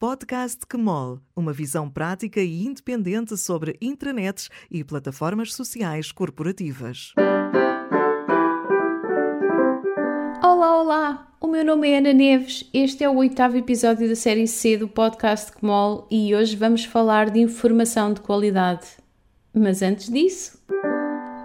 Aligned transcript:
Podcast 0.00 0.60
QMOL, 0.64 1.18
uma 1.34 1.52
visão 1.52 1.90
prática 1.90 2.40
e 2.40 2.64
independente 2.64 3.36
sobre 3.36 3.76
intranets 3.82 4.48
e 4.70 4.84
plataformas 4.84 5.52
sociais 5.52 6.12
corporativas. 6.12 7.12
Olá, 10.40 10.80
olá! 10.80 11.32
O 11.40 11.48
meu 11.48 11.64
nome 11.64 11.90
é 11.90 11.98
Ana 11.98 12.12
Neves, 12.12 12.70
este 12.72 13.02
é 13.02 13.10
o 13.10 13.16
oitavo 13.16 13.56
episódio 13.56 14.08
da 14.08 14.14
série 14.14 14.46
C 14.46 14.76
do 14.76 14.86
podcast 14.86 15.50
QMOL 15.50 16.06
e 16.08 16.32
hoje 16.32 16.54
vamos 16.54 16.84
falar 16.84 17.28
de 17.28 17.40
informação 17.40 18.12
de 18.12 18.20
qualidade. 18.20 18.86
Mas 19.52 19.82
antes 19.82 20.08
disso. 20.08 20.62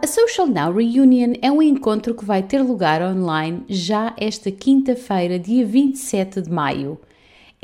A 0.04 0.06
Social 0.06 0.46
Now 0.46 0.72
Reunion 0.72 1.34
é 1.42 1.52
um 1.52 1.60
encontro 1.60 2.14
que 2.14 2.24
vai 2.24 2.44
ter 2.44 2.62
lugar 2.62 3.02
online 3.02 3.64
já 3.68 4.14
esta 4.16 4.52
quinta-feira, 4.52 5.40
dia 5.40 5.66
27 5.66 6.44
de 6.44 6.52
maio. 6.52 7.00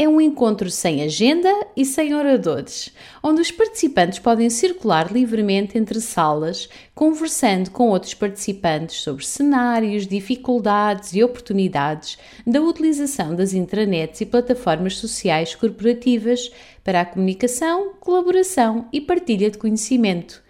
É 0.02 0.08
um 0.08 0.22
encontro 0.22 0.72
sem 0.72 1.04
agenda 1.04 1.54
e 1.76 1.84
sem 1.84 2.16
oradores, 2.16 2.90
onde 3.22 3.42
os 3.42 3.52
participantes 3.52 4.18
podem 4.18 4.50
circular 4.50 5.12
livremente 5.12 5.78
entre 5.78 6.00
salas, 6.00 6.70
conversando 6.96 7.70
com 7.72 7.90
outros 7.90 8.14
participantes 8.14 9.02
sobre 9.02 9.26
cenários, 9.26 10.08
dificuldades 10.08 11.14
e 11.14 11.22
oportunidades 11.22 12.18
da 12.48 12.62
utilização 12.62 13.36
das 13.36 13.54
intranets 13.54 14.22
e 14.22 14.26
plataformas 14.26 14.96
sociais 14.96 15.54
corporativas 15.54 16.50
para 16.82 17.02
a 17.02 17.06
comunicação, 17.06 17.96
colaboração 18.00 18.88
e 18.94 19.02
partilha 19.02 19.52
de 19.52 19.58
conhecimento. 19.58 20.42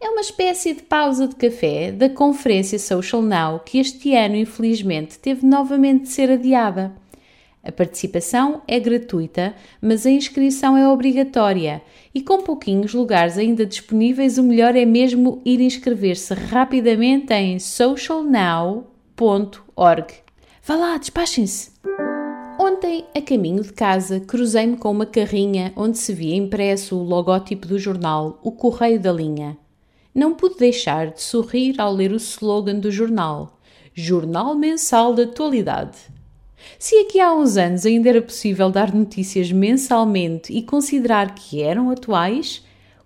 É 0.00 0.08
uma 0.08 0.20
espécie 0.20 0.74
de 0.74 0.84
pausa 0.84 1.26
de 1.26 1.34
café 1.34 1.90
da 1.90 2.08
conferência 2.08 2.78
Social 2.78 3.20
Now 3.20 3.58
que 3.58 3.78
este 3.78 4.14
ano, 4.14 4.36
infelizmente, 4.36 5.18
teve 5.18 5.44
novamente 5.44 6.02
de 6.02 6.10
ser 6.10 6.30
adiada. 6.30 6.94
A 7.66 7.72
participação 7.72 8.62
é 8.68 8.78
gratuita, 8.78 9.52
mas 9.82 10.06
a 10.06 10.10
inscrição 10.10 10.76
é 10.76 10.88
obrigatória 10.88 11.82
e 12.14 12.22
com 12.22 12.40
pouquinhos 12.40 12.94
lugares 12.94 13.36
ainda 13.36 13.66
disponíveis, 13.66 14.38
o 14.38 14.44
melhor 14.44 14.76
é 14.76 14.84
mesmo 14.84 15.42
ir 15.44 15.60
inscrever-se 15.60 16.32
rapidamente 16.32 17.34
em 17.34 17.58
socialnow.org. 17.58 20.14
Vá 20.62 20.76
lá, 20.76 20.96
despachem-se! 20.96 21.72
Ontem, 22.56 23.04
a 23.12 23.20
caminho 23.20 23.64
de 23.64 23.72
casa, 23.72 24.20
cruzei-me 24.20 24.76
com 24.76 24.92
uma 24.92 25.04
carrinha 25.04 25.72
onde 25.74 25.98
se 25.98 26.12
via 26.12 26.36
impresso 26.36 26.96
o 26.96 27.02
logótipo 27.02 27.66
do 27.66 27.80
jornal 27.80 28.38
O 28.44 28.52
Correio 28.52 29.00
da 29.00 29.12
Linha. 29.12 29.58
Não 30.14 30.34
pude 30.34 30.56
deixar 30.56 31.10
de 31.10 31.20
sorrir 31.20 31.80
ao 31.80 31.92
ler 31.92 32.12
o 32.12 32.16
slogan 32.16 32.78
do 32.78 32.92
jornal: 32.92 33.58
Jornal 33.92 34.54
Mensal 34.54 35.14
de 35.14 35.22
Atualidade 35.22 36.14
se 36.78 36.96
aqui 36.96 37.20
há 37.20 37.34
uns 37.34 37.56
anos 37.56 37.86
ainda 37.86 38.08
era 38.08 38.22
possível 38.22 38.70
dar 38.70 38.94
notícias 38.94 39.50
mensalmente 39.52 40.52
e 40.52 40.62
considerar 40.62 41.34
que 41.34 41.62
eram 41.62 41.90
atuais, 41.90 42.64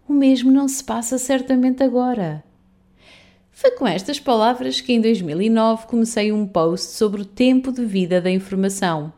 o 0.09 0.13
mesmo 0.13 0.51
não 0.51 0.67
se 0.67 0.83
passa 0.83 1.19
certamente 1.19 1.83
agora. 1.83 2.43
Foi 3.51 3.73
com 3.73 3.87
estas 3.87 4.19
palavras 4.19 4.81
que 4.81 4.93
em 4.93 5.01
2009 5.01 5.87
comecei 5.87 6.33
um 6.33 6.47
post 6.47 6.93
sobre 6.93 7.23
o 7.23 7.27
tempo 7.27 7.71
de 7.71 7.85
vida 7.85 8.21
da 8.21 8.31
informação. 8.31 9.13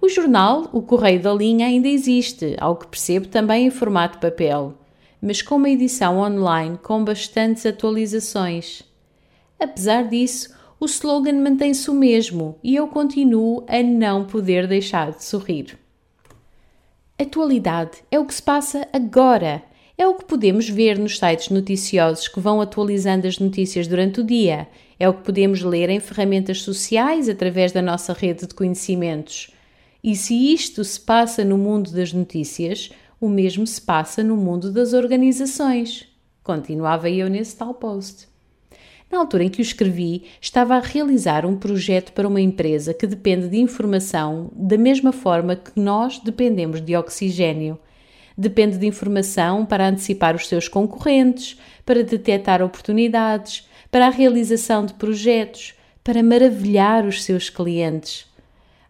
O 0.00 0.08
jornal, 0.08 0.68
o 0.72 0.82
Correio 0.82 1.20
da 1.20 1.34
Linha, 1.34 1.66
ainda 1.66 1.88
existe, 1.88 2.54
ao 2.60 2.76
que 2.76 2.86
percebo 2.86 3.26
também 3.26 3.66
em 3.66 3.70
formato 3.70 4.18
papel, 4.18 4.74
mas 5.20 5.42
com 5.42 5.56
uma 5.56 5.68
edição 5.68 6.18
online 6.18 6.78
com 6.82 7.02
bastantes 7.02 7.66
atualizações. 7.66 8.82
Apesar 9.58 10.04
disso, 10.04 10.55
o 10.78 10.84
slogan 10.84 11.40
mantém-se 11.40 11.90
o 11.90 11.94
mesmo 11.94 12.58
e 12.62 12.76
eu 12.76 12.86
continuo 12.86 13.64
a 13.66 13.82
não 13.82 14.26
poder 14.26 14.66
deixar 14.66 15.12
de 15.12 15.24
sorrir. 15.24 15.78
Atualidade 17.18 17.98
é 18.10 18.18
o 18.18 18.26
que 18.26 18.34
se 18.34 18.42
passa 18.42 18.86
agora. 18.92 19.62
É 19.96 20.06
o 20.06 20.14
que 20.14 20.26
podemos 20.26 20.68
ver 20.68 20.98
nos 20.98 21.18
sites 21.18 21.48
noticiosos 21.48 22.28
que 22.28 22.38
vão 22.38 22.60
atualizando 22.60 23.26
as 23.26 23.38
notícias 23.38 23.86
durante 23.86 24.20
o 24.20 24.24
dia. 24.24 24.68
É 25.00 25.08
o 25.08 25.14
que 25.14 25.22
podemos 25.22 25.62
ler 25.62 25.88
em 25.88 25.98
ferramentas 25.98 26.60
sociais 26.60 27.26
através 27.26 27.72
da 27.72 27.80
nossa 27.80 28.12
rede 28.12 28.46
de 28.46 28.54
conhecimentos. 28.54 29.50
E 30.04 30.14
se 30.14 30.52
isto 30.52 30.84
se 30.84 31.00
passa 31.00 31.42
no 31.42 31.56
mundo 31.56 31.90
das 31.90 32.12
notícias, 32.12 32.90
o 33.18 33.30
mesmo 33.30 33.66
se 33.66 33.80
passa 33.80 34.22
no 34.22 34.36
mundo 34.36 34.70
das 34.70 34.92
organizações. 34.92 36.06
Continuava 36.42 37.08
eu 37.08 37.30
nesse 37.30 37.56
tal 37.56 37.72
post. 37.72 38.28
Na 39.10 39.18
altura 39.18 39.44
em 39.44 39.48
que 39.48 39.60
o 39.60 39.62
escrevi, 39.62 40.24
estava 40.40 40.74
a 40.74 40.80
realizar 40.80 41.46
um 41.46 41.56
projeto 41.56 42.12
para 42.12 42.26
uma 42.26 42.40
empresa 42.40 42.92
que 42.92 43.06
depende 43.06 43.48
de 43.48 43.56
informação 43.56 44.50
da 44.52 44.76
mesma 44.76 45.12
forma 45.12 45.54
que 45.54 45.78
nós 45.78 46.18
dependemos 46.18 46.80
de 46.80 46.96
oxigênio. 46.96 47.78
Depende 48.36 48.76
de 48.76 48.86
informação 48.86 49.64
para 49.64 49.88
antecipar 49.88 50.34
os 50.34 50.48
seus 50.48 50.68
concorrentes, 50.68 51.58
para 51.84 52.02
detectar 52.02 52.60
oportunidades, 52.62 53.66
para 53.90 54.08
a 54.08 54.10
realização 54.10 54.84
de 54.84 54.92
projetos, 54.94 55.74
para 56.02 56.22
maravilhar 56.22 57.06
os 57.06 57.24
seus 57.24 57.48
clientes. 57.48 58.26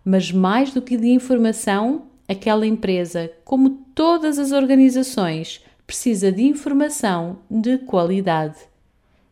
Mas 0.05 0.33
mais 0.33 0.73
do 0.73 0.83
que 0.83 0.97
de 0.97 1.09
informação, 1.09 2.07
aquela 2.27 2.67
empresa, 2.67 3.31
como 3.45 3.71
todas 3.95 4.39
as 4.39 4.51
organizações, 4.51 5.63
precisa 5.87 6.33
de 6.33 6.43
informação 6.43 7.39
de 7.51 7.79
qualidade. 7.79 8.76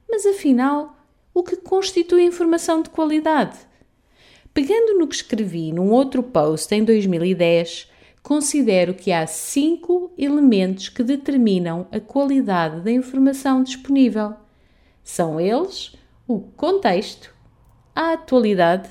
Mas 0.09 0.27
afinal, 0.27 0.97
o 1.33 1.43
que 1.43 1.57
constitui 1.57 2.23
informação 2.25 2.83
de 2.83 2.91
qualidade? 2.91 3.59
Pegando 4.53 4.99
no 4.99 5.09
que 5.09 5.17
escrevi 5.17 5.73
num 5.73 5.91
outro 5.91 6.23
post 6.23 6.73
em 6.75 6.85
2010, 6.85 7.91
considero 8.23 8.95
que 8.95 9.11
há 9.11 9.27
cinco 9.27 10.13
elementos 10.17 10.89
que 10.89 11.03
determinam 11.03 11.89
a 11.91 11.99
qualidade 11.99 12.81
da 12.81 12.91
informação 12.91 13.63
disponível. 13.63 14.35
São 15.03 15.41
eles 15.41 15.97
o 16.27 16.41
contexto, 16.41 17.35
a 17.95 18.13
atualidade, 18.13 18.89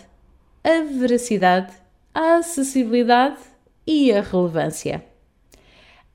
a 0.63 0.81
veracidade, 0.81 1.73
a 2.13 2.35
acessibilidade 2.35 3.39
e 3.87 4.11
a 4.11 4.21
relevância. 4.21 5.03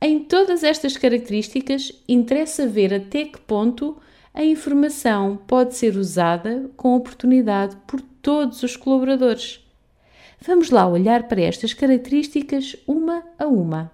Em 0.00 0.20
todas 0.20 0.62
estas 0.62 0.96
características, 0.96 1.92
interessa 2.08 2.68
ver 2.68 2.94
até 2.94 3.24
que 3.24 3.40
ponto 3.40 3.96
a 4.38 4.44
informação 4.44 5.36
pode 5.48 5.74
ser 5.74 5.96
usada 5.96 6.70
com 6.76 6.94
oportunidade 6.94 7.76
por 7.88 8.00
todos 8.00 8.62
os 8.62 8.76
colaboradores. 8.76 9.58
Vamos 10.40 10.70
lá 10.70 10.86
olhar 10.86 11.26
para 11.26 11.40
estas 11.40 11.74
características 11.74 12.76
uma 12.86 13.24
a 13.36 13.48
uma. 13.48 13.90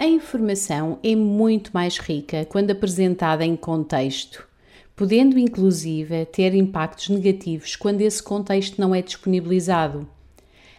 A 0.00 0.04
informação 0.04 0.98
é 1.04 1.14
muito 1.14 1.70
mais 1.72 1.98
rica 1.98 2.46
quando 2.46 2.72
apresentada 2.72 3.44
em 3.44 3.54
contexto, 3.54 4.44
podendo 4.96 5.38
inclusive 5.38 6.26
ter 6.26 6.52
impactos 6.52 7.08
negativos 7.08 7.76
quando 7.76 8.00
esse 8.00 8.20
contexto 8.20 8.80
não 8.80 8.92
é 8.92 9.00
disponibilizado. 9.00 10.08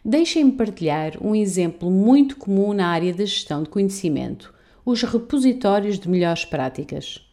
Deixem-me 0.03 0.51
partilhar 0.51 1.13
um 1.21 1.33
exemplo 1.33 1.89
muito 1.89 2.35
comum 2.35 2.73
na 2.73 2.89
área 2.89 3.13
da 3.13 3.23
gestão 3.23 3.63
de 3.63 3.69
conhecimento: 3.69 4.53
os 4.83 5.01
repositórios 5.03 5.97
de 5.97 6.09
melhores 6.09 6.43
práticas. 6.43 7.28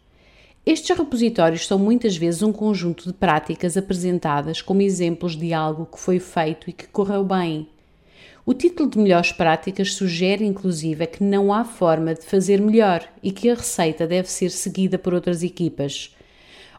Estes 0.67 0.99
repositórios 0.99 1.65
são 1.65 1.79
muitas 1.79 2.17
vezes 2.17 2.43
um 2.43 2.53
conjunto 2.53 3.07
de 3.07 3.13
práticas 3.13 3.77
apresentadas 3.77 4.61
como 4.61 4.83
exemplos 4.83 5.37
de 5.37 5.55
algo 5.55 5.87
que 5.87 6.01
foi 6.01 6.19
feito 6.19 6.69
e 6.69 6.73
que 6.73 6.89
correu 6.89 7.23
bem. 7.23 7.69
O 8.45 8.53
título 8.53 8.91
de 8.91 8.99
Melhores 8.99 9.31
Práticas 9.31 9.95
sugere, 9.95 10.45
inclusive, 10.45 11.07
que 11.07 11.23
não 11.23 11.55
há 11.55 11.63
forma 11.63 12.17
de 12.17 12.27
fazer 12.27 12.61
melhor 12.61 13.09
e 13.23 13.31
que 13.31 13.49
a 13.49 13.55
receita 13.55 14.09
deve 14.09 14.29
ser 14.29 14.51
seguida 14.51 14.99
por 14.99 15.15
outras 15.15 15.45
equipas. 15.45 16.17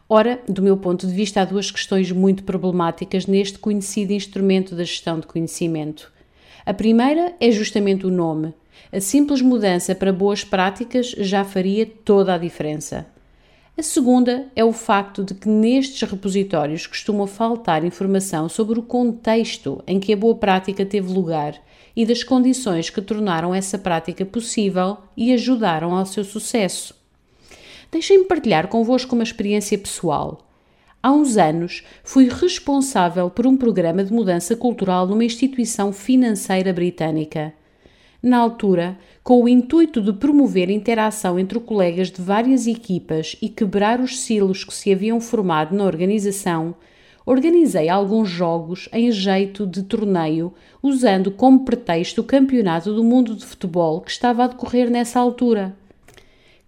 Ora, 0.06 0.38
do 0.46 0.60
meu 0.60 0.76
ponto 0.76 1.06
de 1.06 1.14
vista, 1.14 1.40
há 1.40 1.46
duas 1.46 1.70
questões 1.70 2.12
muito 2.12 2.44
problemáticas 2.44 3.24
neste 3.24 3.58
conhecido 3.58 4.12
instrumento 4.12 4.74
da 4.74 4.84
gestão 4.84 5.18
de 5.18 5.26
conhecimento. 5.26 6.12
A 6.66 6.74
primeira 6.74 7.34
é 7.40 7.50
justamente 7.50 8.06
o 8.06 8.10
nome. 8.10 8.52
A 8.92 9.00
simples 9.00 9.40
mudança 9.40 9.94
para 9.94 10.12
boas 10.12 10.44
práticas 10.44 11.08
já 11.12 11.42
faria 11.42 11.86
toda 11.86 12.34
a 12.34 12.38
diferença. 12.38 13.06
A 13.78 13.82
segunda 13.84 14.48
é 14.56 14.64
o 14.64 14.72
facto 14.72 15.22
de 15.22 15.34
que 15.34 15.48
nestes 15.48 16.02
repositórios 16.10 16.84
costuma 16.84 17.28
faltar 17.28 17.84
informação 17.84 18.48
sobre 18.48 18.76
o 18.76 18.82
contexto 18.82 19.80
em 19.86 20.00
que 20.00 20.12
a 20.12 20.16
boa 20.16 20.34
prática 20.34 20.84
teve 20.84 21.12
lugar 21.12 21.54
e 21.94 22.04
das 22.04 22.24
condições 22.24 22.90
que 22.90 23.00
tornaram 23.00 23.54
essa 23.54 23.78
prática 23.78 24.26
possível 24.26 24.96
e 25.16 25.32
ajudaram 25.32 25.94
ao 25.94 26.04
seu 26.04 26.24
sucesso. 26.24 26.92
Deixem-me 27.92 28.24
partilhar 28.24 28.66
convosco 28.66 29.14
uma 29.14 29.22
experiência 29.22 29.78
pessoal. 29.78 30.44
Há 31.00 31.12
uns 31.12 31.36
anos 31.36 31.84
fui 32.02 32.28
responsável 32.28 33.30
por 33.30 33.46
um 33.46 33.56
programa 33.56 34.02
de 34.02 34.12
mudança 34.12 34.56
cultural 34.56 35.06
numa 35.06 35.24
instituição 35.24 35.92
financeira 35.92 36.72
britânica 36.72 37.54
na 38.22 38.38
altura, 38.38 38.98
com 39.22 39.42
o 39.42 39.48
intuito 39.48 40.00
de 40.00 40.12
promover 40.12 40.70
interação 40.70 41.38
entre 41.38 41.60
colegas 41.60 42.10
de 42.10 42.20
várias 42.20 42.66
equipas 42.66 43.36
e 43.40 43.48
quebrar 43.48 44.00
os 44.00 44.18
silos 44.20 44.64
que 44.64 44.74
se 44.74 44.92
haviam 44.92 45.20
formado 45.20 45.76
na 45.76 45.84
organização, 45.84 46.74
organizei 47.24 47.88
alguns 47.88 48.28
jogos 48.28 48.88
em 48.92 49.12
jeito 49.12 49.66
de 49.66 49.82
torneio, 49.82 50.52
usando 50.82 51.30
como 51.30 51.64
pretexto 51.64 52.22
o 52.22 52.24
Campeonato 52.24 52.92
do 52.92 53.04
Mundo 53.04 53.36
de 53.36 53.44
Futebol 53.44 54.00
que 54.00 54.10
estava 54.10 54.44
a 54.44 54.46
decorrer 54.48 54.90
nessa 54.90 55.20
altura. 55.20 55.76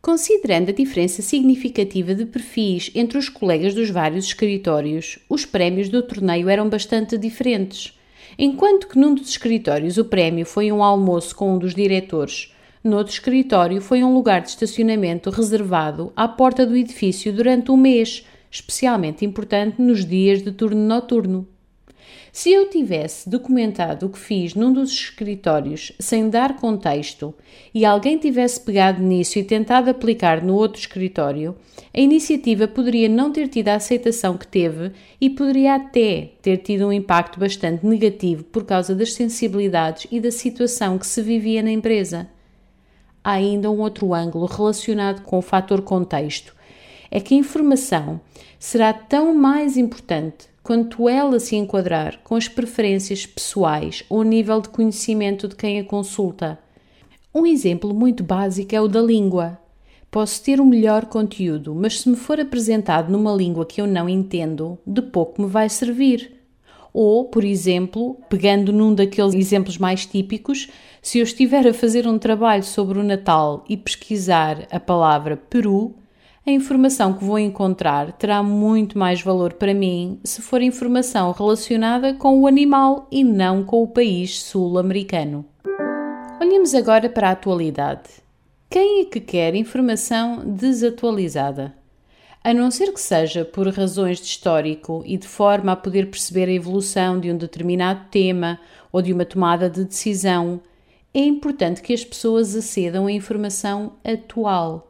Considerando 0.03 0.70
a 0.70 0.73
diferença 0.73 1.20
significativa 1.20 2.14
de 2.14 2.25
perfis 2.25 2.91
entre 2.94 3.19
os 3.19 3.29
colegas 3.29 3.75
dos 3.75 3.91
vários 3.91 4.25
escritórios, 4.26 5.19
os 5.29 5.44
prémios 5.44 5.88
do 5.88 6.03
torneio 6.03 6.49
eram 6.49 6.69
bastante 6.69 7.19
diferentes. 7.19 7.99
Enquanto 8.38 8.87
que 8.88 8.99
num 8.99 9.15
dos 9.15 9.29
escritórios 9.29 9.99
o 9.99 10.05
prémio 10.05 10.47
foi 10.47 10.71
um 10.71 10.82
almoço 10.82 11.35
com 11.35 11.55
um 11.55 11.59
dos 11.59 11.75
diretores, 11.75 12.55
noutro 12.82 13.12
escritório 13.12 13.81
foi 13.81 14.03
um 14.03 14.15
lugar 14.15 14.41
de 14.41 14.49
estacionamento 14.49 15.31
reservado 15.31 16.12
à 16.17 16.27
porta 16.27 16.65
do 16.65 16.77
edifício 16.77 17.32
durante 17.32 17.71
um 17.71 17.77
mês, 17.77 18.27
especialmente 18.50 19.25
importante 19.25 19.81
nos 19.81 20.05
dias 20.05 20.43
de 20.43 20.53
turno 20.53 20.81
noturno. 20.81 21.47
Se 22.32 22.52
eu 22.52 22.70
tivesse 22.70 23.28
documentado 23.28 24.06
o 24.06 24.08
que 24.08 24.18
fiz 24.18 24.54
num 24.54 24.72
dos 24.72 24.92
escritórios 24.92 25.92
sem 25.98 26.30
dar 26.30 26.56
contexto 26.56 27.34
e 27.74 27.84
alguém 27.84 28.18
tivesse 28.18 28.60
pegado 28.60 29.02
nisso 29.02 29.38
e 29.38 29.44
tentado 29.44 29.90
aplicar 29.90 30.42
no 30.42 30.54
outro 30.54 30.80
escritório, 30.80 31.56
a 31.92 31.98
iniciativa 31.98 32.68
poderia 32.68 33.08
não 33.08 33.32
ter 33.32 33.48
tido 33.48 33.68
a 33.68 33.74
aceitação 33.74 34.38
que 34.38 34.46
teve 34.46 34.92
e 35.20 35.28
poderia 35.28 35.74
até 35.74 36.30
ter 36.40 36.58
tido 36.58 36.86
um 36.86 36.92
impacto 36.92 37.40
bastante 37.40 37.84
negativo 37.84 38.44
por 38.44 38.64
causa 38.64 38.94
das 38.94 39.12
sensibilidades 39.12 40.06
e 40.10 40.20
da 40.20 40.30
situação 40.30 40.98
que 40.98 41.06
se 41.06 41.20
vivia 41.20 41.62
na 41.62 41.70
empresa. 41.72 42.28
Há 43.24 43.32
ainda 43.32 43.70
um 43.70 43.80
outro 43.80 44.14
ângulo 44.14 44.46
relacionado 44.46 45.22
com 45.22 45.38
o 45.38 45.42
fator 45.42 45.82
contexto. 45.82 46.54
É 47.10 47.18
que 47.18 47.34
a 47.34 47.38
informação 47.38 48.20
será 48.56 48.92
tão 48.92 49.34
mais 49.34 49.76
importante 49.76 50.48
quanto 50.70 51.08
ela 51.08 51.40
se 51.40 51.56
enquadrar 51.56 52.20
com 52.22 52.37
as 52.37 52.46
preferências 52.46 53.26
pessoais 53.26 54.05
ou 54.08 54.22
nível 54.22 54.61
de 54.61 54.69
conhecimento 54.69 55.49
de 55.49 55.56
quem 55.56 55.81
a 55.81 55.84
consulta. 55.84 56.61
Um 57.34 57.44
exemplo 57.44 57.93
muito 57.93 58.22
básico 58.22 58.72
é 58.72 58.81
o 58.81 58.87
da 58.87 59.02
língua. 59.02 59.58
Posso 60.12 60.40
ter 60.44 60.61
o 60.61 60.62
um 60.62 60.67
melhor 60.67 61.06
conteúdo, 61.06 61.75
mas 61.75 62.02
se 62.02 62.08
me 62.08 62.14
for 62.14 62.38
apresentado 62.38 63.11
numa 63.11 63.34
língua 63.34 63.67
que 63.67 63.81
eu 63.81 63.87
não 63.88 64.08
entendo, 64.08 64.78
de 64.87 65.02
pouco 65.02 65.43
me 65.43 65.49
vai 65.49 65.69
servir. 65.69 66.37
Ou, 66.94 67.25
por 67.25 67.43
exemplo, 67.43 68.20
pegando 68.28 68.72
num 68.72 68.94
daqueles 68.94 69.34
exemplos 69.34 69.76
mais 69.76 70.06
típicos, 70.06 70.69
se 71.02 71.19
eu 71.19 71.25
estiver 71.25 71.67
a 71.67 71.75
fazer 71.75 72.06
um 72.06 72.17
trabalho 72.17 72.62
sobre 72.62 72.96
o 72.96 73.02
Natal 73.02 73.64
e 73.69 73.76
pesquisar 73.76 74.69
a 74.70 74.78
palavra 74.78 75.37
Peru, 75.37 75.96
a 76.46 76.50
informação 76.50 77.12
que 77.12 77.25
vou 77.25 77.38
encontrar 77.38 78.12
terá 78.12 78.42
muito 78.42 78.98
mais 78.98 79.20
valor 79.20 79.52
para 79.52 79.75
mim 79.75 80.19
se 80.25 80.40
for 80.40 80.62
informação 80.62 81.32
relacionada 81.32 82.14
com 82.14 82.40
o 82.40 82.46
animal 82.46 83.06
e 83.10 83.22
não 83.22 83.62
com 83.62 83.82
o 83.82 83.88
país 83.88 84.42
sul-americano. 84.42 85.44
Olhemos 86.40 86.75
agora 86.75 87.10
para 87.10 87.28
a 87.28 87.32
atualidade. 87.32 88.08
Quem 88.70 89.02
é 89.02 89.04
que 89.04 89.20
quer 89.20 89.54
informação 89.54 90.42
desatualizada? 90.44 91.75
A 92.43 92.54
não 92.54 92.70
ser 92.70 92.90
que 92.93 93.00
seja 93.00 93.44
por 93.44 93.69
razões 93.69 94.19
de 94.19 94.25
histórico 94.25 95.02
e 95.04 95.19
de 95.19 95.28
forma 95.28 95.72
a 95.72 95.76
poder 95.76 96.10
perceber 96.10 96.48
a 96.48 96.52
evolução 96.52 97.20
de 97.20 97.31
um 97.31 97.36
determinado 97.36 98.06
tema 98.10 98.58
ou 98.90 99.02
de 99.02 99.12
uma 99.12 99.26
tomada 99.26 99.69
de 99.69 99.84
decisão, 99.84 100.58
é 101.12 101.20
importante 101.20 101.82
que 101.82 101.93
as 101.93 102.02
pessoas 102.02 102.56
acedam 102.56 103.06
à 103.06 103.12
informação 103.12 103.93
atual 104.02 104.89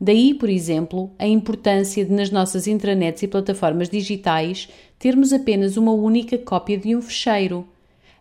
Daí, 0.00 0.32
por 0.34 0.48
exemplo, 0.48 1.10
a 1.18 1.26
importância 1.26 2.04
de, 2.04 2.12
nas 2.12 2.30
nossas 2.30 2.66
intranets 2.66 3.22
e 3.22 3.28
plataformas 3.28 3.88
digitais, 3.88 4.68
termos 4.98 5.32
apenas 5.32 5.76
uma 5.76 5.92
única 5.92 6.38
cópia 6.38 6.78
de 6.78 6.94
um 6.94 7.02
fecheiro. 7.02 7.66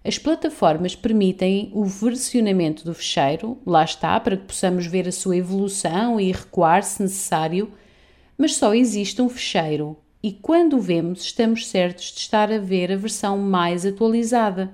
As 0.03 0.17
plataformas 0.17 0.95
permitem 0.95 1.69
o 1.73 1.85
versionamento 1.85 2.83
do 2.83 2.93
fecheiro, 2.93 3.57
lá 3.65 3.83
está, 3.83 4.19
para 4.19 4.37
que 4.37 4.45
possamos 4.45 4.87
ver 4.87 5.07
a 5.07 5.11
sua 5.11 5.37
evolução 5.37 6.19
e 6.19 6.31
recuar 6.31 6.83
se 6.83 7.01
necessário, 7.01 7.71
mas 8.37 8.55
só 8.55 8.73
existe 8.73 9.21
um 9.21 9.29
fecheiro 9.29 9.97
e 10.21 10.31
quando 10.33 10.77
o 10.77 10.81
vemos 10.81 11.21
estamos 11.21 11.67
certos 11.67 12.11
de 12.11 12.19
estar 12.19 12.51
a 12.51 12.57
ver 12.57 12.91
a 12.91 12.95
versão 12.95 13.37
mais 13.37 13.85
atualizada. 13.85 14.73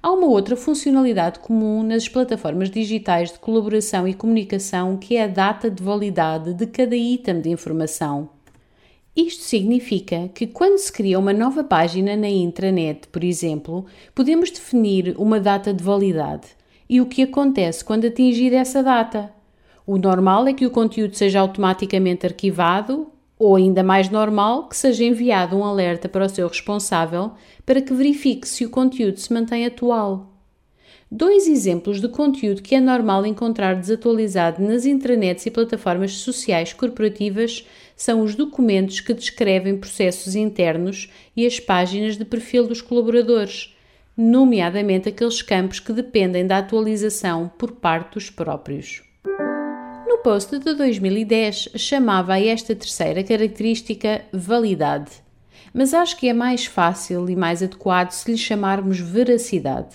Há 0.00 0.12
uma 0.12 0.28
outra 0.28 0.54
funcionalidade 0.54 1.40
comum 1.40 1.82
nas 1.82 2.08
plataformas 2.08 2.70
digitais 2.70 3.32
de 3.32 3.38
colaboração 3.40 4.06
e 4.06 4.14
comunicação 4.14 4.96
que 4.96 5.16
é 5.16 5.24
a 5.24 5.26
data 5.26 5.68
de 5.68 5.82
validade 5.82 6.54
de 6.54 6.66
cada 6.68 6.94
item 6.94 7.40
de 7.40 7.50
informação. 7.50 8.28
Isto 9.16 9.42
significa 9.42 10.30
que 10.32 10.46
quando 10.46 10.78
se 10.78 10.92
cria 10.92 11.18
uma 11.18 11.32
nova 11.32 11.64
página 11.64 12.16
na 12.16 12.28
intranet, 12.28 13.08
por 13.08 13.24
exemplo, 13.24 13.86
podemos 14.14 14.52
definir 14.52 15.16
uma 15.18 15.40
data 15.40 15.74
de 15.74 15.82
validade 15.82 16.46
e 16.88 17.00
o 17.00 17.06
que 17.06 17.22
acontece 17.22 17.84
quando 17.84 18.06
atingir 18.06 18.54
essa 18.54 18.80
data. 18.84 19.32
O 19.84 19.98
normal 19.98 20.46
é 20.46 20.52
que 20.52 20.64
o 20.64 20.70
conteúdo 20.70 21.16
seja 21.16 21.40
automaticamente 21.40 22.24
arquivado 22.24 23.10
ou 23.38 23.54
ainda 23.54 23.82
mais 23.82 24.08
normal 24.08 24.68
que 24.68 24.76
seja 24.76 25.04
enviado 25.04 25.56
um 25.56 25.64
alerta 25.64 26.08
para 26.08 26.26
o 26.26 26.28
seu 26.28 26.48
responsável 26.48 27.32
para 27.64 27.80
que 27.80 27.94
verifique 27.94 28.48
se 28.48 28.64
o 28.64 28.70
conteúdo 28.70 29.20
se 29.20 29.32
mantém 29.32 29.64
atual. 29.64 30.34
Dois 31.10 31.48
exemplos 31.48 32.02
de 32.02 32.08
conteúdo 32.08 32.60
que 32.60 32.74
é 32.74 32.80
normal 32.80 33.24
encontrar 33.24 33.74
desatualizado 33.74 34.62
nas 34.62 34.84
intranets 34.84 35.46
e 35.46 35.50
plataformas 35.50 36.12
sociais 36.12 36.74
corporativas 36.74 37.66
são 37.96 38.20
os 38.20 38.34
documentos 38.34 39.00
que 39.00 39.14
descrevem 39.14 39.78
processos 39.78 40.34
internos 40.34 41.10
e 41.34 41.46
as 41.46 41.58
páginas 41.58 42.18
de 42.18 42.26
perfil 42.26 42.66
dos 42.68 42.82
colaboradores, 42.82 43.74
nomeadamente 44.14 45.08
aqueles 45.08 45.40
campos 45.40 45.80
que 45.80 45.94
dependem 45.94 46.46
da 46.46 46.58
atualização 46.58 47.50
por 47.56 47.72
parte 47.72 48.14
dos 48.14 48.28
próprios. 48.28 49.07
Post 50.22 50.58
de 50.58 50.74
2010 50.74 51.70
chamava 51.76 52.34
a 52.34 52.44
esta 52.44 52.74
terceira 52.74 53.22
característica 53.22 54.22
validade, 54.32 55.12
mas 55.72 55.94
acho 55.94 56.16
que 56.16 56.28
é 56.28 56.32
mais 56.32 56.66
fácil 56.66 57.30
e 57.30 57.36
mais 57.36 57.62
adequado 57.62 58.10
se 58.10 58.30
lhe 58.30 58.36
chamarmos 58.36 58.98
veracidade. 58.98 59.94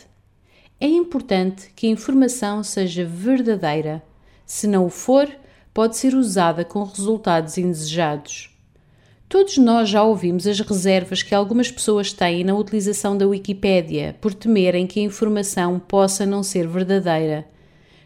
É 0.79 0.87
importante 0.87 1.69
que 1.75 1.87
a 1.87 1.89
informação 1.89 2.63
seja 2.63 3.03
verdadeira. 3.03 4.01
Se 4.45 4.65
não 4.65 4.85
o 4.85 4.89
for, 4.89 5.29
pode 5.73 5.97
ser 5.97 6.15
usada 6.15 6.63
com 6.63 6.83
resultados 6.83 7.57
indesejados. 7.57 8.49
Todos 9.27 9.57
nós 9.57 9.89
já 9.89 10.03
ouvimos 10.03 10.47
as 10.47 10.59
reservas 10.61 11.21
que 11.21 11.35
algumas 11.35 11.69
pessoas 11.69 12.13
têm 12.13 12.45
na 12.45 12.55
utilização 12.55 13.17
da 13.17 13.27
Wikipédia 13.27 14.15
por 14.21 14.33
temerem 14.33 14.87
que 14.87 15.01
a 15.01 15.03
informação 15.03 15.79
possa 15.79 16.25
não 16.25 16.41
ser 16.43 16.65
verdadeira 16.65 17.45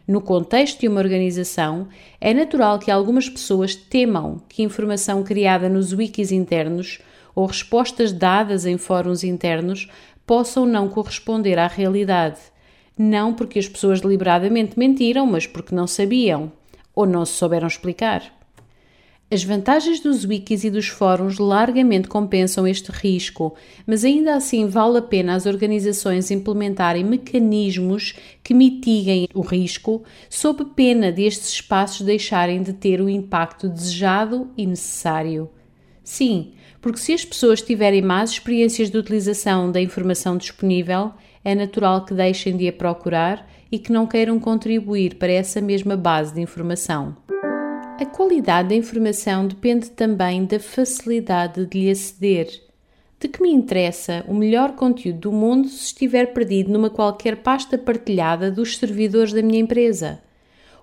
no 0.07 0.21
contexto 0.21 0.79
de 0.79 0.87
uma 0.87 1.01
organização, 1.01 1.89
é 2.21 2.33
natural 2.33 2.79
que 2.79 2.89
algumas 2.89 3.27
pessoas 3.27 3.75
temam 3.75 4.41
que 4.47 4.63
informação 4.63 5.21
criada 5.21 5.67
nos 5.67 5.91
wikis 5.91 6.31
internos 6.31 6.99
ou 7.35 7.45
respostas 7.45 8.13
dadas 8.13 8.65
em 8.65 8.77
fóruns 8.77 9.23
internos 9.23 9.89
possam 10.25 10.65
não 10.65 10.87
corresponder 10.87 11.59
à 11.59 11.67
realidade. 11.67 12.39
Não 12.97 13.33
porque 13.33 13.59
as 13.59 13.67
pessoas 13.67 13.99
deliberadamente 13.99 14.79
mentiram, 14.79 15.25
mas 15.27 15.45
porque 15.45 15.75
não 15.75 15.85
sabiam 15.85 16.51
ou 16.95 17.05
não 17.05 17.25
se 17.25 17.33
souberam 17.33 17.67
explicar. 17.67 18.36
As 19.29 19.43
vantagens 19.43 19.99
dos 19.99 20.23
wikis 20.23 20.63
e 20.63 20.69
dos 20.69 20.87
fóruns 20.87 21.37
largamente 21.37 22.07
compensam 22.07 22.65
este 22.65 22.89
risco, 22.93 23.55
mas 23.85 24.05
ainda 24.05 24.33
assim 24.33 24.67
vale 24.67 24.99
a 24.99 25.01
pena 25.01 25.35
as 25.35 25.45
organizações 25.45 26.31
implementarem 26.31 27.03
mecanismos 27.03 28.15
que 28.41 28.53
mitiguem 28.53 29.27
o 29.33 29.41
risco, 29.41 30.01
sob 30.29 30.63
pena 30.73 31.11
destes 31.11 31.49
espaços 31.49 32.05
deixarem 32.05 32.63
de 32.63 32.71
ter 32.71 33.01
o 33.01 33.09
impacto 33.09 33.67
desejado 33.67 34.49
e 34.55 34.65
necessário. 34.65 35.49
Sim, 36.01 36.53
porque 36.79 36.99
se 36.99 37.11
as 37.11 37.25
pessoas 37.25 37.61
tiverem 37.61 38.01
más 38.01 38.29
experiências 38.29 38.89
de 38.89 38.97
utilização 38.97 39.69
da 39.69 39.81
informação 39.81 40.37
disponível, 40.37 41.11
é 41.43 41.53
natural 41.53 42.05
que 42.05 42.13
deixem 42.13 42.55
de 42.55 42.69
a 42.69 42.71
procurar 42.71 43.45
e 43.69 43.77
que 43.77 43.91
não 43.91 44.07
queiram 44.07 44.39
contribuir 44.39 45.15
para 45.15 45.33
essa 45.33 45.59
mesma 45.59 45.97
base 45.97 46.33
de 46.33 46.39
informação. 46.39 47.27
A 47.99 48.05
qualidade 48.05 48.69
da 48.69 48.75
informação 48.75 49.47
depende 49.47 49.89
também 49.89 50.45
da 50.45 50.59
facilidade 50.59 51.65
de 51.65 51.79
lhe 51.79 51.89
aceder. 51.89 52.47
De 53.19 53.27
que 53.27 53.41
me 53.41 53.49
interessa 53.49 54.23
o 54.27 54.35
melhor 54.35 54.75
conteúdo 54.75 55.19
do 55.21 55.31
mundo 55.31 55.67
se 55.67 55.85
estiver 55.85 56.31
perdido 56.31 56.71
numa 56.71 56.91
qualquer 56.91 57.37
pasta 57.37 57.75
partilhada 57.75 58.51
dos 58.51 58.77
servidores 58.77 59.33
da 59.33 59.41
minha 59.41 59.59
empresa? 59.59 60.21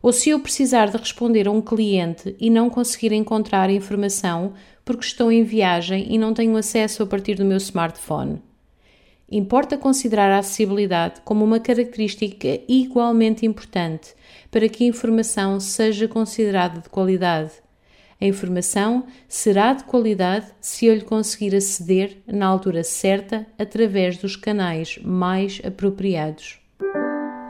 Ou 0.02 0.12
se 0.12 0.30
eu 0.30 0.40
precisar 0.40 0.86
de 0.86 0.96
responder 0.96 1.46
a 1.46 1.52
um 1.52 1.62
cliente 1.62 2.34
e 2.40 2.50
não 2.50 2.68
conseguir 2.68 3.12
encontrar 3.12 3.70
informação 3.70 4.52
porque 4.84 5.06
estou 5.06 5.30
em 5.30 5.44
viagem 5.44 6.12
e 6.12 6.18
não 6.18 6.34
tenho 6.34 6.56
acesso 6.56 7.04
a 7.04 7.06
partir 7.06 7.36
do 7.36 7.44
meu 7.44 7.58
smartphone? 7.58 8.42
Importa 9.30 9.78
considerar 9.78 10.30
a 10.30 10.38
acessibilidade 10.38 11.22
como 11.24 11.44
uma 11.44 11.58
característica 11.58 12.60
igualmente 12.68 13.46
importante 13.46 14.14
para 14.50 14.68
que 14.68 14.84
a 14.84 14.86
informação 14.88 15.58
seja 15.58 16.06
considerada 16.06 16.80
de 16.80 16.88
qualidade. 16.88 17.52
A 18.20 18.26
informação 18.26 19.06
será 19.28 19.72
de 19.72 19.84
qualidade 19.84 20.46
se 20.60 20.86
eu 20.86 20.94
lhe 20.94 21.00
conseguir 21.00 21.54
aceder 21.56 22.22
na 22.26 22.46
altura 22.46 22.84
certa 22.84 23.46
através 23.58 24.16
dos 24.18 24.36
canais 24.36 24.98
mais 25.02 25.60
apropriados. 25.64 26.60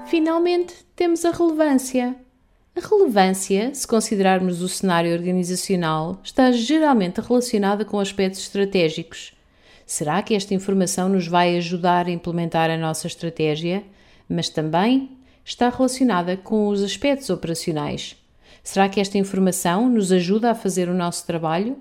Finalmente, 0.07 0.75
temos 0.97 1.25
a 1.25 1.31
relevância. 1.31 2.17
A 2.77 2.81
relevância, 2.81 3.75
se 3.75 3.87
considerarmos 3.87 4.63
o 4.63 4.69
cenário 4.69 5.13
organizacional, 5.13 6.21
está 6.25 6.51
geralmente 6.51 7.21
relacionada 7.21 7.85
com 7.85 8.01
aspectos 8.01 8.41
estratégicos. 8.41 9.33
Será 9.87 10.23
que 10.23 10.35
esta 10.35 10.55
informação 10.55 11.09
nos 11.09 11.27
vai 11.27 11.57
ajudar 11.57 12.07
a 12.07 12.11
implementar 12.11 12.71
a 12.71 12.77
nossa 12.77 13.07
estratégia? 13.07 13.85
Mas 14.29 14.49
também 14.49 15.11
está 15.45 15.69
relacionada 15.69 16.37
com 16.37 16.69
os 16.69 16.83
aspectos 16.83 17.29
operacionais. 17.29 18.17
Será 18.63 18.89
que 18.89 18.99
esta 18.99 19.19
informação 19.19 19.89
nos 19.91 20.11
ajuda 20.11 20.51
a 20.51 20.55
fazer 20.55 20.89
o 20.89 20.95
nosso 20.95 21.27
trabalho? 21.27 21.77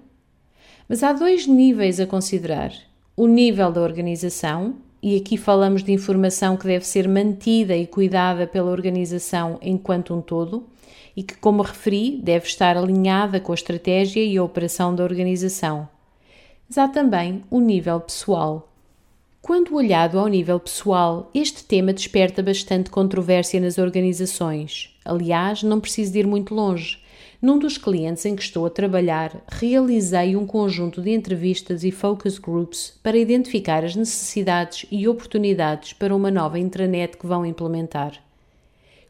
Mas 0.87 1.01
há 1.01 1.13
dois 1.13 1.47
níveis 1.47 1.99
a 1.99 2.05
considerar: 2.05 2.73
o 3.15 3.25
nível 3.25 3.71
da 3.71 3.81
organização, 3.81 4.75
e 5.01 5.15
aqui 5.15 5.37
falamos 5.37 5.81
de 5.81 5.93
informação 5.93 6.57
que 6.57 6.67
deve 6.67 6.85
ser 6.85 7.07
mantida 7.07 7.75
e 7.75 7.87
cuidada 7.87 8.45
pela 8.45 8.71
organização 8.71 9.57
enquanto 9.61 10.13
um 10.13 10.21
todo, 10.21 10.67
e 11.15 11.23
que, 11.23 11.37
como 11.37 11.61
referi, 11.61 12.19
deve 12.21 12.47
estar 12.47 12.75
alinhada 12.75 13.39
com 13.39 13.53
a 13.53 13.55
estratégia 13.55 14.23
e 14.23 14.37
a 14.37 14.43
operação 14.43 14.93
da 14.93 15.03
organização. 15.03 15.87
Mas 16.67 16.77
há 16.77 16.87
também 16.87 17.43
o 17.49 17.59
nível 17.59 17.99
pessoal. 17.99 18.69
Quando 19.41 19.75
olhado 19.75 20.17
ao 20.17 20.27
nível 20.27 20.59
pessoal, 20.59 21.29
este 21.33 21.65
tema 21.65 21.91
desperta 21.91 22.41
bastante 22.41 22.89
controvérsia 22.89 23.59
nas 23.59 23.77
organizações. 23.77 24.97
Aliás, 25.03 25.63
não 25.63 25.81
preciso 25.81 26.17
ir 26.17 26.25
muito 26.25 26.55
longe. 26.55 27.03
Num 27.41 27.59
dos 27.59 27.77
clientes 27.77 28.25
em 28.25 28.37
que 28.37 28.41
estou 28.41 28.65
a 28.65 28.69
trabalhar, 28.69 29.43
realizei 29.49 30.37
um 30.37 30.45
conjunto 30.47 31.01
de 31.01 31.11
entrevistas 31.11 31.83
e 31.83 31.91
focus 31.91 32.37
groups 32.37 32.97
para 33.03 33.17
identificar 33.17 33.83
as 33.83 33.97
necessidades 33.97 34.85
e 34.89 35.09
oportunidades 35.09 35.91
para 35.91 36.15
uma 36.15 36.31
nova 36.31 36.57
intranet 36.57 37.17
que 37.17 37.27
vão 37.27 37.45
implementar. 37.45 38.13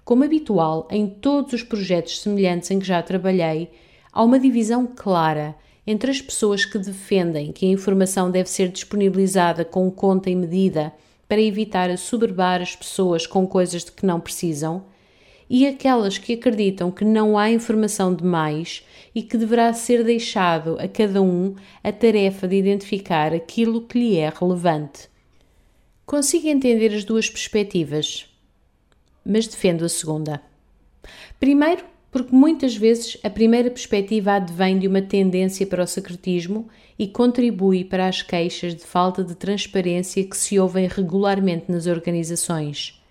Como 0.03 0.23
habitual 0.23 0.87
em 0.89 1.07
todos 1.07 1.53
os 1.53 1.61
projetos 1.61 2.21
semelhantes 2.21 2.71
em 2.71 2.79
que 2.79 2.87
já 2.87 3.03
trabalhei, 3.03 3.69
há 4.11 4.23
uma 4.23 4.39
divisão 4.39 4.87
clara 4.87 5.55
entre 5.85 6.11
as 6.11 6.21
pessoas 6.21 6.65
que 6.65 6.77
defendem 6.77 7.51
que 7.51 7.65
a 7.65 7.69
informação 7.69 8.31
deve 8.31 8.49
ser 8.49 8.69
disponibilizada 8.69 9.65
com 9.65 9.89
conta 9.91 10.29
e 10.29 10.35
medida 10.35 10.93
para 11.27 11.41
evitar 11.41 11.89
assoberbar 11.89 12.61
as 12.61 12.75
pessoas 12.75 13.27
com 13.27 13.47
coisas 13.47 13.83
de 13.83 13.91
que 13.91 14.05
não 14.05 14.19
precisam, 14.19 14.85
e 15.49 15.67
aquelas 15.67 16.17
que 16.17 16.33
acreditam 16.33 16.89
que 16.89 17.03
não 17.03 17.37
há 17.37 17.51
informação 17.51 18.15
demais 18.15 18.85
e 19.13 19.21
que 19.21 19.37
deverá 19.37 19.71
ser 19.73 20.03
deixado 20.03 20.77
a 20.79 20.87
cada 20.87 21.21
um 21.21 21.55
a 21.83 21.91
tarefa 21.91 22.47
de 22.47 22.55
identificar 22.55 23.33
aquilo 23.33 23.81
que 23.81 23.99
lhe 23.99 24.17
é 24.17 24.29
relevante. 24.29 25.09
Consigo 26.05 26.47
entender 26.47 26.93
as 26.93 27.03
duas 27.03 27.29
perspectivas, 27.29 28.25
mas 29.25 29.47
defendo 29.47 29.85
a 29.85 29.89
segunda. 29.89 30.41
Primeiro, 31.39 31.83
porque 32.13 32.35
muitas 32.35 32.75
vezes 32.75 33.17
a 33.23 33.29
primeira 33.29 33.71
perspectiva 33.71 34.33
advém 34.33 34.77
de 34.77 34.87
uma 34.87 35.01
tendência 35.01 35.65
para 35.65 35.83
o 35.83 35.87
secretismo 35.87 36.69
e 36.97 37.07
contribui 37.07 37.83
para 37.83 38.07
as 38.07 38.21
queixas 38.21 38.75
de 38.75 38.83
falta 38.83 39.23
de 39.23 39.33
transparência 39.33 40.23
que 40.23 40.37
se 40.37 40.59
ouvem 40.59 40.87
regularmente 40.87 41.71
nas 41.71 41.87
organizações. 41.87 43.03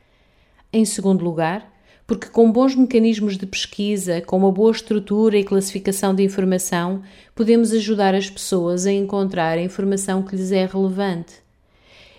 Em 0.73 0.85
segundo 0.85 1.25
lugar, 1.25 1.69
porque 2.07 2.29
com 2.29 2.53
bons 2.53 2.77
mecanismos 2.77 3.37
de 3.37 3.45
pesquisa, 3.45 4.21
com 4.21 4.37
uma 4.37 4.53
boa 4.53 4.71
estrutura 4.71 5.37
e 5.37 5.43
classificação 5.43 6.15
de 6.15 6.23
informação, 6.23 7.03
podemos 7.35 7.73
ajudar 7.73 8.15
as 8.15 8.31
pessoas 8.31 8.87
a 8.87 8.93
encontrar 8.93 9.59
a 9.59 9.63
informação 9.63 10.23
que 10.23 10.37
lhes 10.37 10.53
é 10.53 10.65
relevante. 10.65 11.35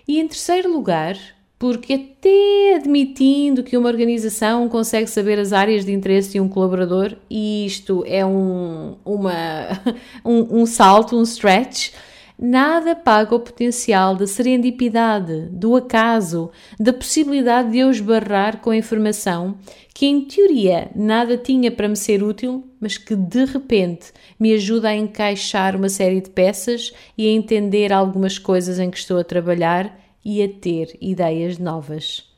E 0.06 0.20
em 0.20 0.28
terceiro 0.28 0.70
lugar, 0.70 1.18
porque 1.64 1.94
até 1.94 2.76
admitindo 2.76 3.64
que 3.64 3.78
uma 3.78 3.88
organização 3.88 4.68
consegue 4.68 5.08
saber 5.08 5.40
as 5.40 5.54
áreas 5.54 5.86
de 5.86 5.94
interesse 5.94 6.34
de 6.34 6.42
um 6.42 6.50
colaborador, 6.50 7.16
e 7.30 7.66
isto 7.66 8.04
é 8.06 8.26
um, 8.26 8.98
uma, 9.06 9.82
um, 10.26 10.60
um 10.60 10.66
salto, 10.66 11.18
um 11.18 11.24
stretch, 11.24 11.94
nada 12.38 12.98
paga 12.98 13.34
o 13.34 13.40
potencial 13.40 14.14
da 14.14 14.28
serendipidade, 14.28 15.48
do 15.52 15.78
acaso, 15.78 16.52
da 16.78 16.92
possibilidade 16.92 17.72
de 17.72 17.78
eu 17.78 17.90
esbarrar 17.90 18.60
com 18.60 18.72
a 18.72 18.76
informação 18.76 19.58
que, 19.94 20.06
em 20.06 20.20
teoria, 20.20 20.92
nada 20.94 21.38
tinha 21.38 21.72
para 21.72 21.88
me 21.88 21.96
ser 21.96 22.22
útil, 22.22 22.68
mas 22.78 22.98
que 22.98 23.16
de 23.16 23.46
repente 23.46 24.12
me 24.38 24.54
ajuda 24.54 24.90
a 24.90 24.96
encaixar 24.96 25.78
uma 25.78 25.88
série 25.88 26.20
de 26.20 26.30
peças 26.30 26.92
e 27.18 27.26
a 27.26 27.32
entender 27.32 27.94
algumas 27.94 28.38
coisas 28.38 28.80
em 28.80 28.92
que 28.92 28.98
estou 28.98 29.18
a 29.18 29.24
trabalhar 29.24 30.03
e 30.24 30.42
a 30.42 30.48
ter 30.48 30.98
ideias 31.02 31.58
novas. 31.58 32.30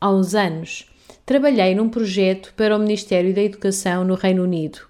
Há 0.00 0.10
uns 0.10 0.34
anos, 0.34 0.86
trabalhei 1.24 1.74
num 1.74 1.88
projeto 1.88 2.52
para 2.56 2.76
o 2.76 2.78
Ministério 2.78 3.34
da 3.34 3.42
Educação 3.42 4.04
no 4.04 4.14
Reino 4.14 4.44
Unido. 4.44 4.80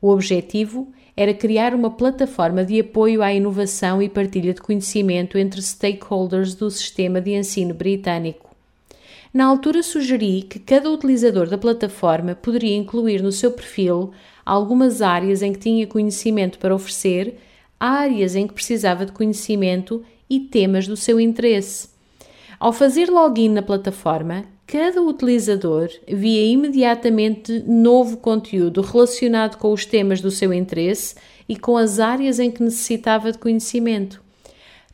O 0.00 0.10
objetivo 0.10 0.92
era 1.16 1.32
criar 1.32 1.74
uma 1.74 1.90
plataforma 1.90 2.64
de 2.64 2.80
apoio 2.80 3.22
à 3.22 3.32
inovação 3.32 4.02
e 4.02 4.08
partilha 4.08 4.52
de 4.52 4.60
conhecimento 4.60 5.38
entre 5.38 5.62
stakeholders 5.62 6.54
do 6.54 6.70
sistema 6.70 7.20
de 7.20 7.32
ensino 7.32 7.72
britânico. 7.72 8.54
Na 9.32 9.46
altura 9.46 9.82
sugeri 9.82 10.42
que 10.42 10.58
cada 10.58 10.90
utilizador 10.90 11.48
da 11.48 11.58
plataforma 11.58 12.34
poderia 12.34 12.76
incluir 12.76 13.22
no 13.22 13.32
seu 13.32 13.50
perfil 13.50 14.12
algumas 14.44 15.02
áreas 15.02 15.42
em 15.42 15.52
que 15.52 15.58
tinha 15.58 15.86
conhecimento 15.86 16.58
para 16.58 16.74
oferecer, 16.74 17.36
áreas 17.78 18.34
em 18.34 18.46
que 18.46 18.54
precisava 18.54 19.04
de 19.04 19.12
conhecimento 19.12 20.02
e 20.28 20.40
temas 20.40 20.86
do 20.86 20.96
seu 20.96 21.20
interesse. 21.20 21.88
Ao 22.58 22.72
fazer 22.72 23.10
login 23.10 23.50
na 23.50 23.62
plataforma, 23.62 24.44
cada 24.66 25.00
utilizador 25.02 25.88
via 26.08 26.44
imediatamente 26.44 27.62
novo 27.66 28.16
conteúdo 28.16 28.80
relacionado 28.80 29.56
com 29.58 29.72
os 29.72 29.84
temas 29.84 30.20
do 30.20 30.30
seu 30.30 30.52
interesse 30.52 31.14
e 31.48 31.56
com 31.56 31.76
as 31.76 32.00
áreas 32.00 32.38
em 32.38 32.50
que 32.50 32.62
necessitava 32.62 33.30
de 33.30 33.38
conhecimento. 33.38 34.24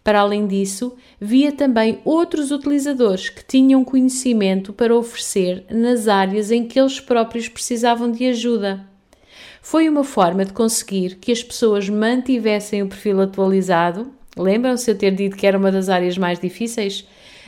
Para 0.04 0.20
além 0.20 0.46
disso, 0.48 0.94
via 1.20 1.52
também 1.52 2.00
outros 2.04 2.50
utilizadores 2.50 3.28
que 3.28 3.44
tinham 3.44 3.84
conhecimento 3.84 4.72
para 4.72 4.96
oferecer 4.96 5.64
nas 5.70 6.08
áreas 6.08 6.50
em 6.50 6.66
que 6.66 6.78
eles 6.78 6.98
próprios 6.98 7.48
precisavam 7.48 8.10
de 8.10 8.26
ajuda. 8.26 8.84
Foi 9.62 9.88
uma 9.88 10.02
forma 10.02 10.44
de 10.44 10.52
conseguir 10.52 11.16
que 11.16 11.30
as 11.30 11.42
pessoas 11.42 11.88
mantivessem 11.88 12.82
o 12.82 12.88
perfil 12.88 13.20
atualizado 13.20 14.12
Lembram-se 14.36 14.90
eu 14.90 14.96
ter 14.96 15.10
dito 15.10 15.36
que 15.36 15.46
era 15.46 15.58
uma 15.58 15.70
das 15.70 15.88
áreas 15.88 16.16
mais 16.16 16.38
difíceis? 16.38 17.06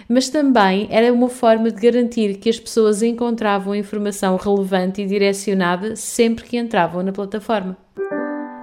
Mas 0.09 0.29
também 0.29 0.87
era 0.91 1.13
uma 1.13 1.29
forma 1.29 1.71
de 1.71 1.81
garantir 1.81 2.37
que 2.37 2.51
as 2.51 2.61
pessoas 2.61 3.03
encontravam 3.03 3.75
informação 3.75 4.37
relevante 4.37 5.01
e 5.01 5.07
direcionada 5.07 5.97
sempre 5.97 6.45
que 6.45 6.59
entravam 6.59 7.03
na 7.03 7.13
plataforma. 7.13 7.77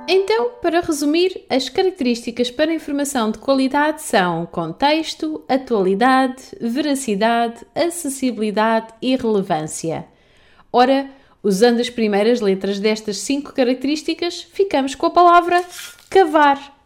Então, 0.08 0.52
para 0.62 0.82
resumir, 0.82 1.46
as 1.50 1.70
características 1.70 2.52
para 2.52 2.74
informação 2.74 3.32
de 3.32 3.38
qualidade 3.38 4.02
são 4.02 4.46
contexto, 4.46 5.44
atualidade, 5.48 6.44
veracidade, 6.60 7.66
acessibilidade 7.74 8.88
e 9.02 9.16
relevância. 9.16 10.06
Ora, 10.72 11.10
usando 11.42 11.80
as 11.80 11.90
primeiras 11.90 12.42
letras 12.42 12.78
destas 12.78 13.18
cinco 13.18 13.54
características, 13.54 14.42
ficamos 14.42 14.96
com 14.96 15.06
a 15.06 15.12
palavra 15.12 15.64
cavar. 16.10 16.81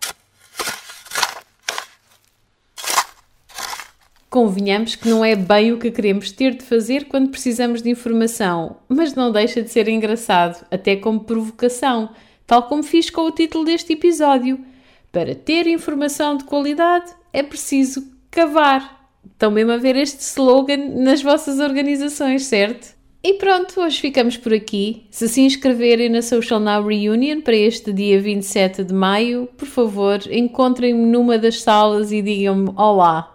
Convenhamos 4.35 4.97
que 4.97 5.07
não 5.07 5.23
é 5.23 5.33
bem 5.33 5.71
o 5.71 5.77
que 5.77 5.89
queremos 5.89 6.29
ter 6.29 6.55
de 6.55 6.65
fazer 6.65 7.05
quando 7.05 7.29
precisamos 7.29 7.81
de 7.81 7.89
informação, 7.89 8.75
mas 8.89 9.15
não 9.15 9.31
deixa 9.31 9.61
de 9.61 9.69
ser 9.69 9.87
engraçado, 9.87 10.61
até 10.69 10.97
como 10.97 11.21
provocação, 11.21 12.09
tal 12.45 12.63
como 12.63 12.83
fiz 12.83 13.09
com 13.09 13.21
o 13.21 13.31
título 13.31 13.63
deste 13.63 13.93
episódio. 13.93 14.59
Para 15.09 15.33
ter 15.33 15.67
informação 15.67 16.35
de 16.35 16.43
qualidade 16.43 17.13
é 17.31 17.41
preciso 17.41 18.11
cavar. 18.29 19.09
Estão 19.25 19.51
mesmo 19.51 19.71
a 19.71 19.77
ver 19.77 19.95
este 19.95 20.19
slogan 20.19 20.89
nas 20.95 21.21
vossas 21.21 21.61
organizações, 21.61 22.43
certo? 22.43 22.93
E 23.23 23.35
pronto, 23.35 23.79
hoje 23.79 24.01
ficamos 24.01 24.35
por 24.35 24.53
aqui. 24.53 25.05
Se 25.11 25.29
se 25.29 25.39
inscreverem 25.39 26.09
na 26.09 26.21
Social 26.21 26.59
Now 26.59 26.85
Reunion 26.85 27.39
para 27.39 27.55
este 27.55 27.93
dia 27.93 28.19
27 28.19 28.83
de 28.83 28.93
maio, 28.93 29.47
por 29.55 29.69
favor, 29.69 30.19
encontrem-me 30.29 31.05
numa 31.05 31.37
das 31.37 31.61
salas 31.61 32.11
e 32.11 32.21
digam-me 32.21 32.73
olá 32.75 33.33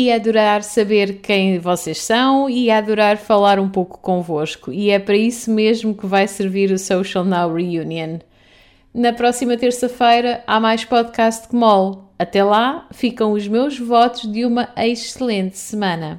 e 0.00 0.10
adorar 0.10 0.62
saber 0.62 1.20
quem 1.20 1.58
vocês 1.58 2.00
são 2.00 2.48
e 2.48 2.70
adorar 2.70 3.18
falar 3.18 3.60
um 3.60 3.68
pouco 3.68 3.98
convosco. 3.98 4.72
E 4.72 4.88
é 4.88 4.98
para 4.98 5.14
isso 5.14 5.50
mesmo 5.50 5.94
que 5.94 6.06
vai 6.06 6.26
servir 6.26 6.72
o 6.72 6.78
Social 6.78 7.22
Now 7.22 7.52
Reunion. 7.52 8.18
Na 8.94 9.12
próxima 9.12 9.58
terça-feira 9.58 10.42
há 10.46 10.58
mais 10.58 10.86
podcast 10.86 11.46
que 11.46 11.54
mole. 11.54 11.98
Até 12.18 12.42
lá, 12.42 12.88
ficam 12.92 13.32
os 13.32 13.46
meus 13.46 13.78
votos 13.78 14.22
de 14.32 14.46
uma 14.46 14.70
excelente 14.74 15.58
semana. 15.58 16.18